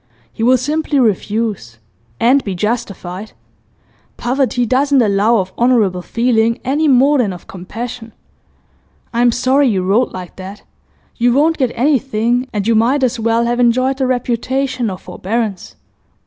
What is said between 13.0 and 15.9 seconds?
as well have enjoyed the reputation of forbearance.